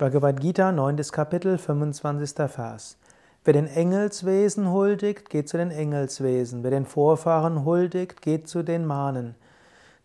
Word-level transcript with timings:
Bhagavad 0.00 0.40
Gita, 0.40 0.72
9. 0.72 0.96
Kapitel, 1.12 1.58
25. 1.58 2.48
Vers. 2.48 2.96
Wer 3.44 3.52
den 3.52 3.66
Engelswesen 3.66 4.70
huldigt, 4.70 5.28
geht 5.28 5.46
zu 5.46 5.58
den 5.58 5.70
Engelswesen. 5.70 6.62
Wer 6.62 6.70
den 6.70 6.86
Vorfahren 6.86 7.66
huldigt, 7.66 8.22
geht 8.22 8.48
zu 8.48 8.62
den 8.62 8.86
Mahnen. 8.86 9.34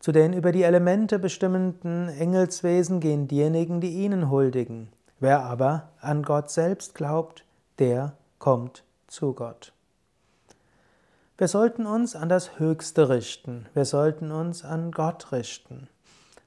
Zu 0.01 0.11
den 0.11 0.33
über 0.33 0.51
die 0.51 0.63
Elemente 0.63 1.17
bestimmenden 1.17 2.09
Engelswesen 2.09 2.99
gehen 2.99 3.29
diejenigen, 3.29 3.79
die 3.79 4.03
ihnen 4.03 4.29
huldigen. 4.29 4.89
Wer 5.21 5.45
aber 5.45 5.87
an 6.01 6.23
Gott 6.23 6.51
selbst 6.51 6.93
glaubt, 6.93 7.45
der 7.79 8.17
kommt 8.37 8.83
zu 9.07 9.31
Gott. 9.31 9.71
Wir 11.37 11.47
sollten 11.47 11.85
uns 11.85 12.17
an 12.17 12.27
das 12.27 12.59
Höchste 12.59 13.07
richten. 13.07 13.67
Wir 13.73 13.85
sollten 13.85 14.33
uns 14.33 14.65
an 14.65 14.91
Gott 14.91 15.31
richten. 15.31 15.87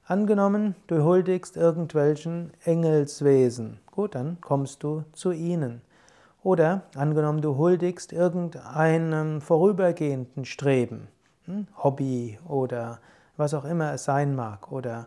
Angenommen, 0.09 0.73
du 0.87 1.03
huldigst 1.03 1.55
irgendwelchen 1.55 2.51
Engelswesen. 2.65 3.79
Gut, 3.91 4.15
dann 4.15 4.41
kommst 4.41 4.81
du 4.81 5.03
zu 5.13 5.31
ihnen. 5.31 5.83
Oder 6.41 6.81
angenommen, 6.95 7.43
du 7.43 7.57
huldigst 7.57 8.11
irgendeinem 8.11 9.39
vorübergehenden 9.39 10.45
Streben, 10.45 11.09
hm, 11.45 11.67
Hobby 11.77 12.39
oder 12.47 13.01
was 13.37 13.53
auch 13.53 13.65
immer 13.65 13.93
es 13.93 14.05
sein 14.05 14.35
mag, 14.35 14.71
oder 14.71 15.05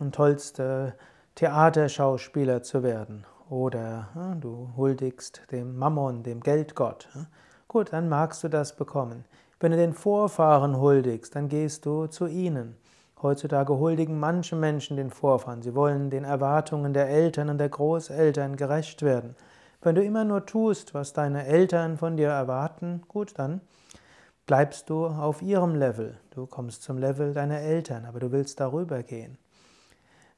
ein 0.00 0.10
tollster 0.10 0.94
Theaterschauspieler 1.34 2.62
zu 2.62 2.82
werden, 2.82 3.26
oder 3.50 4.08
hm, 4.14 4.40
du 4.40 4.70
huldigst 4.74 5.42
dem 5.50 5.76
Mammon, 5.76 6.22
dem 6.22 6.40
Geldgott. 6.40 7.10
Hm. 7.12 7.26
Gut, 7.68 7.92
dann 7.92 8.08
magst 8.08 8.42
du 8.42 8.48
das 8.48 8.74
bekommen. 8.74 9.26
Wenn 9.58 9.72
du 9.72 9.76
den 9.76 9.92
Vorfahren 9.92 10.78
huldigst, 10.78 11.36
dann 11.36 11.50
gehst 11.50 11.84
du 11.84 12.06
zu 12.06 12.26
ihnen. 12.26 12.79
Heutzutage 13.22 13.78
huldigen 13.78 14.18
manche 14.18 14.56
Menschen 14.56 14.96
den 14.96 15.10
Vorfahren. 15.10 15.62
Sie 15.62 15.74
wollen 15.74 16.10
den 16.10 16.24
Erwartungen 16.24 16.92
der 16.94 17.08
Eltern 17.08 17.50
und 17.50 17.58
der 17.58 17.68
Großeltern 17.68 18.56
gerecht 18.56 19.02
werden. 19.02 19.36
Wenn 19.82 19.94
du 19.94 20.02
immer 20.02 20.24
nur 20.24 20.46
tust, 20.46 20.94
was 20.94 21.12
deine 21.12 21.46
Eltern 21.46 21.96
von 21.96 22.16
dir 22.16 22.28
erwarten, 22.28 23.02
gut, 23.08 23.38
dann 23.38 23.60
bleibst 24.46 24.90
du 24.90 25.06
auf 25.06 25.42
ihrem 25.42 25.74
Level. 25.74 26.18
Du 26.30 26.46
kommst 26.46 26.82
zum 26.82 26.98
Level 26.98 27.34
deiner 27.34 27.60
Eltern, 27.60 28.04
aber 28.04 28.20
du 28.20 28.32
willst 28.32 28.60
darüber 28.60 29.02
gehen. 29.02 29.38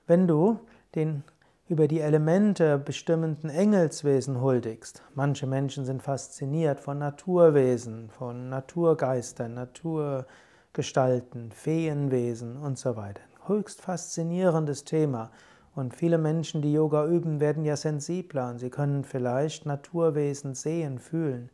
Wenn 0.07 0.27
du 0.27 0.59
den 0.95 1.25
über 1.69 1.89
die 1.89 2.01
Elemente 2.01 2.77
bestimmenden 2.77 3.49
Engelswesen 3.49 4.43
huldigst. 4.43 5.03
Manche 5.15 5.47
Menschen 5.47 5.87
sind 5.87 6.03
fasziniert 6.03 6.81
von 6.81 6.99
Naturwesen, 6.99 8.11
von 8.11 8.51
Naturgeistern, 8.51 9.55
Natur 9.55 10.27
Gestalten, 10.75 11.53
Feenwesen 11.53 12.57
und 12.57 12.79
so 12.79 12.97
weiter. 12.97 13.21
Höchst 13.47 13.83
faszinierendes 13.83 14.85
Thema. 14.85 15.31
Und 15.75 15.95
viele 15.95 16.17
Menschen, 16.17 16.63
die 16.63 16.73
Yoga 16.73 17.07
üben, 17.07 17.41
werden 17.41 17.65
ja 17.65 17.77
sensibler 17.77 18.49
und 18.49 18.59
sie 18.59 18.71
können 18.71 19.05
vielleicht 19.05 19.67
Naturwesen 19.67 20.55
sehen, 20.55 20.99
fühlen. 20.99 21.51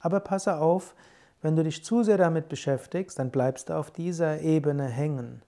Aber 0.00 0.20
passe 0.20 0.56
auf, 0.56 0.94
wenn 1.42 1.54
du 1.54 1.64
dich 1.64 1.84
zu 1.84 2.02
sehr 2.02 2.16
damit 2.16 2.48
beschäftigst, 2.48 3.18
dann 3.18 3.30
bleibst 3.30 3.68
du 3.68 3.74
auf 3.74 3.90
dieser 3.90 4.40
Ebene 4.40 4.86
hängen. 4.88 5.42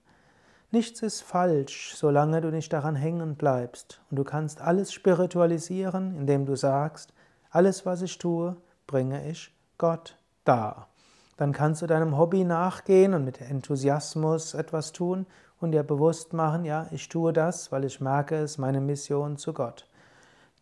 Nichts 0.69 1.01
ist 1.01 1.21
falsch, 1.21 1.95
solange 1.95 2.41
du 2.41 2.51
nicht 2.51 2.73
daran 2.73 2.95
hängen 2.95 3.35
bleibst. 3.35 4.01
Und 4.11 4.17
du 4.17 4.23
kannst 4.23 4.61
alles 4.61 4.93
spiritualisieren, 4.93 6.15
indem 6.15 6.45
du 6.45 6.55
sagst, 6.55 7.11
alles, 7.49 7.87
was 7.87 8.03
ich 8.03 8.19
tue, 8.19 8.55
bringe 8.85 9.27
ich 9.29 9.51
Gott 9.79 10.17
dar. 10.43 10.89
Dann 11.37 11.51
kannst 11.51 11.81
du 11.81 11.87
deinem 11.87 12.17
Hobby 12.17 12.43
nachgehen 12.43 13.13
und 13.13 13.25
mit 13.25 13.41
Enthusiasmus 13.41 14.53
etwas 14.53 14.91
tun 14.91 15.25
und 15.59 15.71
dir 15.71 15.83
bewusst 15.83 16.33
machen, 16.33 16.65
ja, 16.65 16.87
ich 16.91 17.09
tue 17.09 17.33
das, 17.33 17.71
weil 17.71 17.83
ich 17.83 17.99
merke, 17.99 18.35
es 18.35 18.51
ist 18.51 18.57
meine 18.57 18.81
Mission 18.81 19.37
zu 19.37 19.53
Gott. 19.53 19.87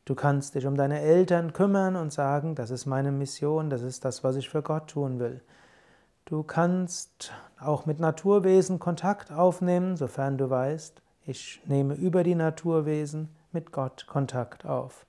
Du 0.06 0.16
kannst 0.16 0.56
dich 0.56 0.66
um 0.66 0.76
deine 0.76 1.00
Eltern 1.00 1.54
kümmern 1.54 1.96
und 1.96 2.12
sagen, 2.12 2.56
das 2.56 2.72
ist 2.72 2.86
meine 2.86 3.12
Mission, 3.12 3.70
das 3.70 3.82
ist 3.82 4.04
das, 4.04 4.24
was 4.24 4.36
ich 4.36 4.50
für 4.50 4.62
Gott 4.62 4.90
tun 4.90 5.20
will. 5.20 5.42
Du 6.26 6.44
kannst 6.44 7.32
auch 7.60 7.86
mit 7.86 8.00
Naturwesen 8.00 8.80
Kontakt 8.80 9.32
aufnehmen, 9.32 9.96
sofern 9.96 10.38
du 10.38 10.50
weißt, 10.50 11.02
ich 11.26 11.62
nehme 11.66 11.94
über 11.94 12.24
die 12.24 12.36
Naturwesen 12.36 13.30
mit 13.52 13.72
Gott 13.72 14.08
Kontakt 14.08 14.66
auf. 14.66 15.06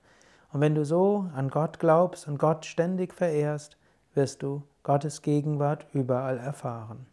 Und 0.53 0.61
wenn 0.61 0.75
du 0.75 0.85
so 0.85 1.25
an 1.35 1.49
Gott 1.49 1.79
glaubst 1.79 2.27
und 2.27 2.37
Gott 2.37 2.65
ständig 2.65 3.13
verehrst, 3.13 3.77
wirst 4.15 4.43
du 4.43 4.63
Gottes 4.83 5.21
Gegenwart 5.21 5.87
überall 5.93 6.37
erfahren. 6.37 7.07